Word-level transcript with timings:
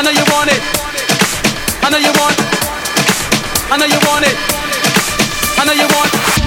I 0.00 0.02
know 0.02 0.10
you 0.12 0.24
want 0.32 0.50
it. 0.50 0.62
I 1.84 1.90
know 1.90 1.98
you 1.98 2.10
want. 2.16 2.34
I 3.70 3.76
know 3.76 3.84
you 3.84 4.00
want 4.08 4.24
it. 4.24 4.34
I 5.58 5.64
know 5.66 5.74
you 5.74 5.86
want. 5.94 6.39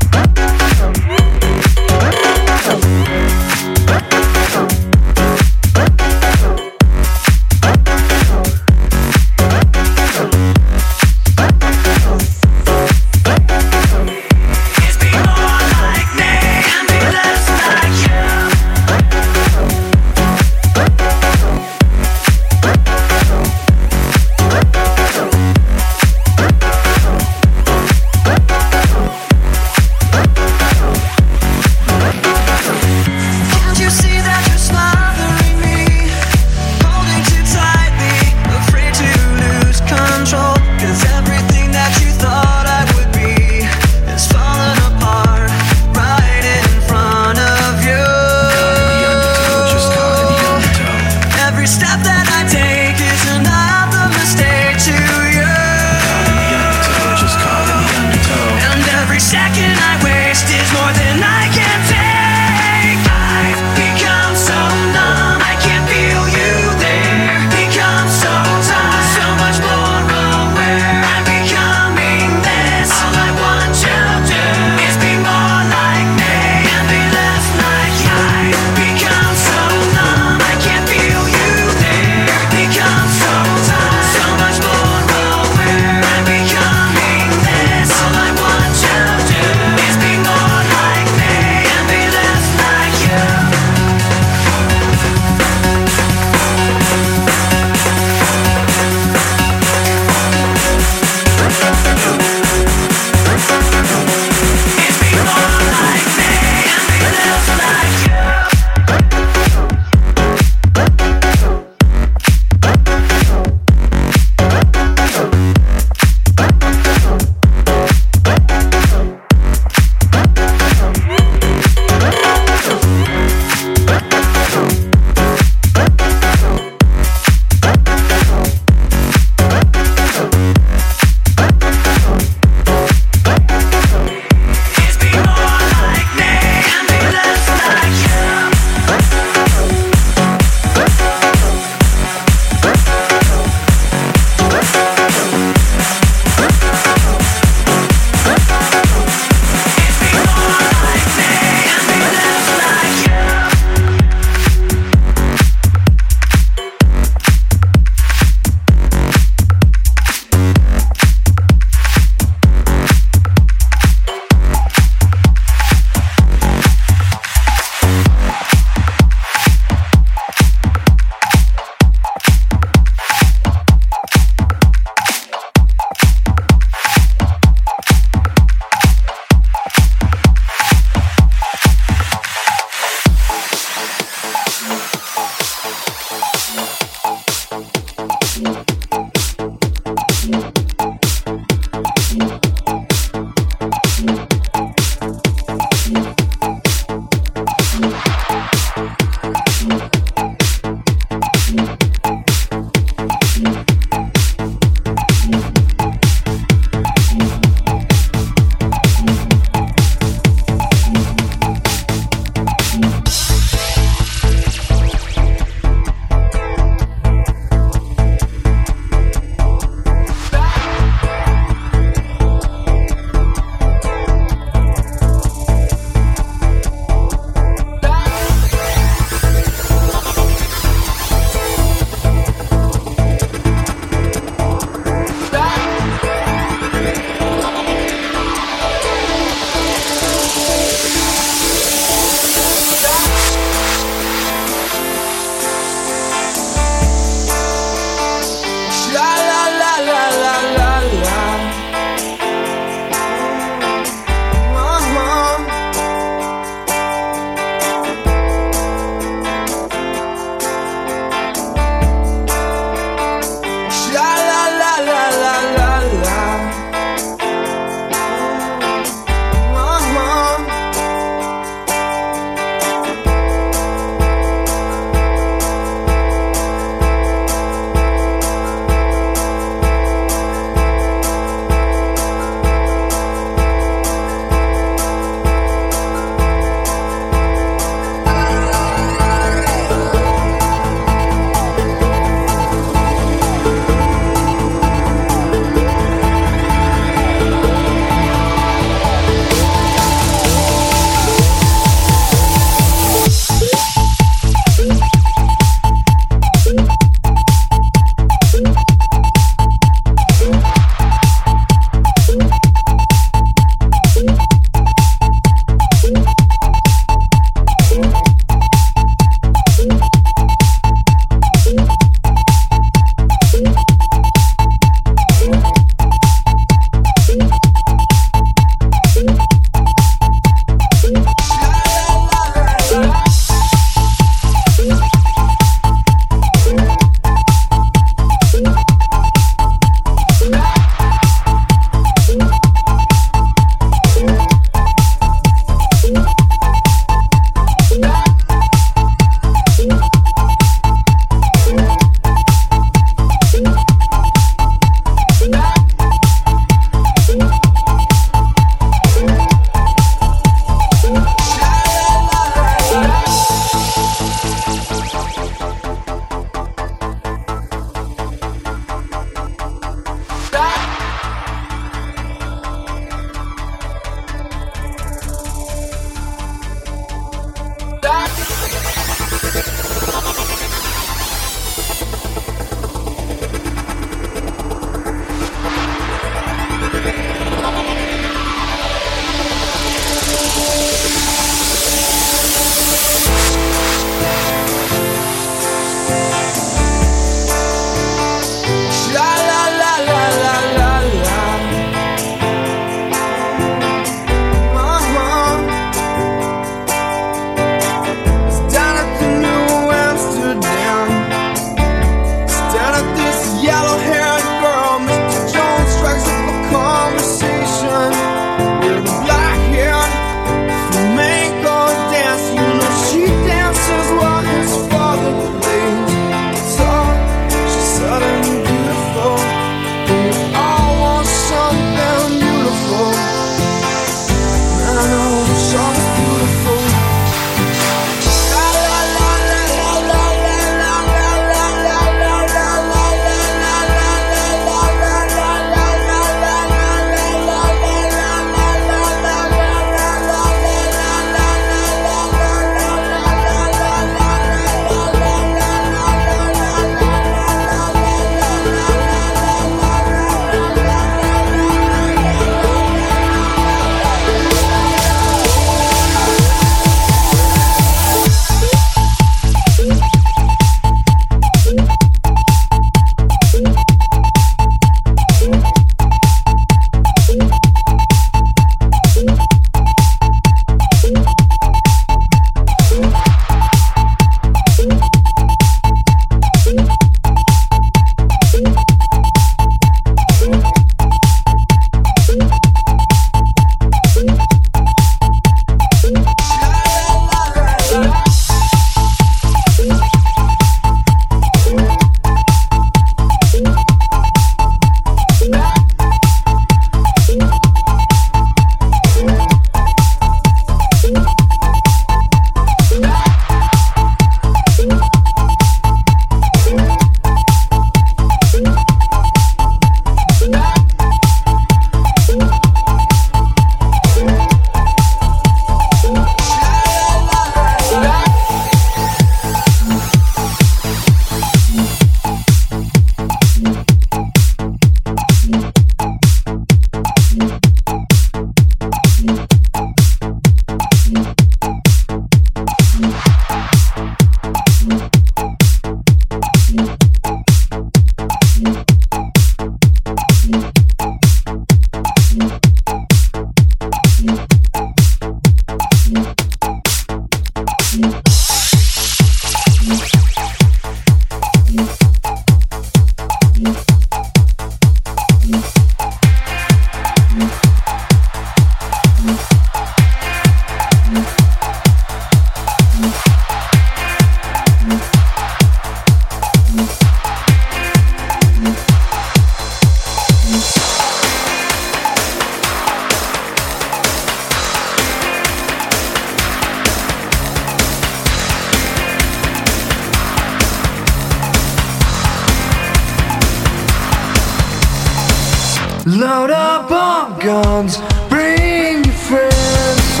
Load 595.86 596.30
up 596.30 596.70
on 596.70 597.18
guns, 597.20 597.76
bring 598.08 598.84
your 598.84 598.94
friends, 598.94 600.00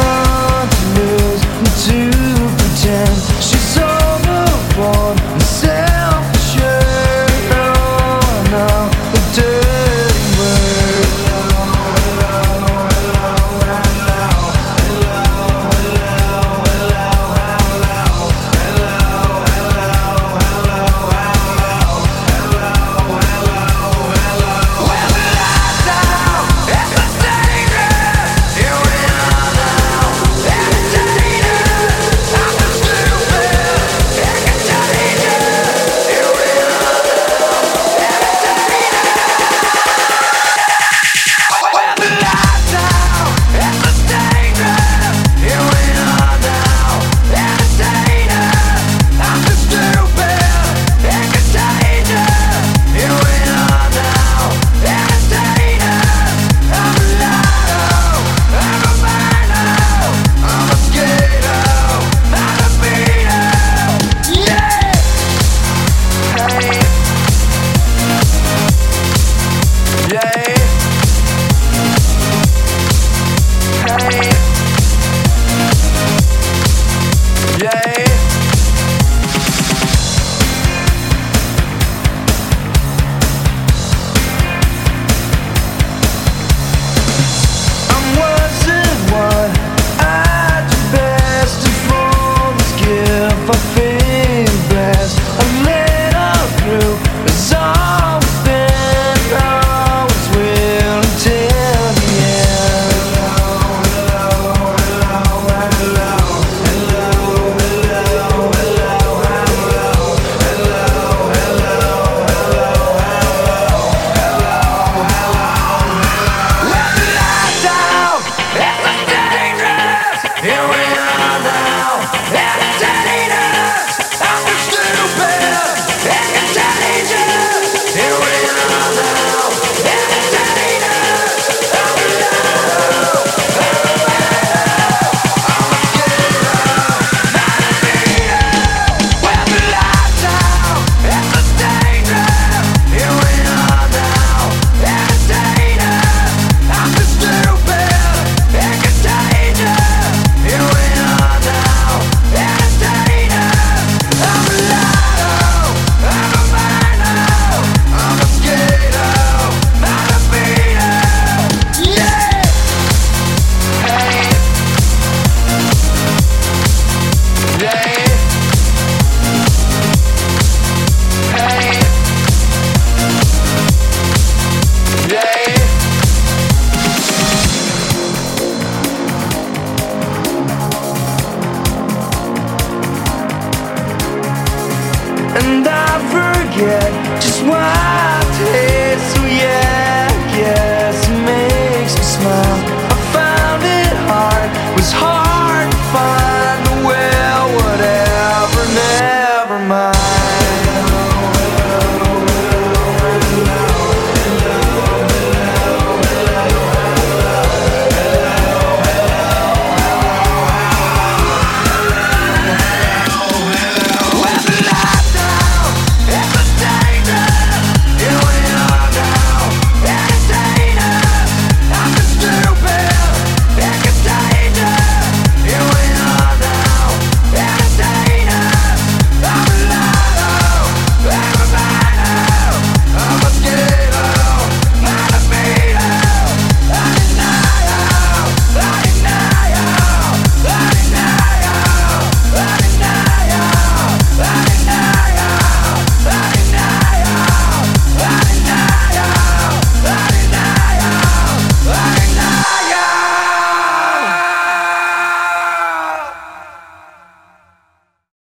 And 125.16 125.43